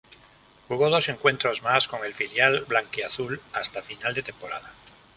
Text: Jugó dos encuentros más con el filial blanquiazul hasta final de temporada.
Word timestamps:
Jugó 0.67 0.89
dos 0.89 1.09
encuentros 1.09 1.61
más 1.61 1.87
con 1.87 2.03
el 2.03 2.15
filial 2.15 2.65
blanquiazul 2.67 3.39
hasta 3.53 3.83
final 3.83 4.15
de 4.15 4.23
temporada. 4.23 4.73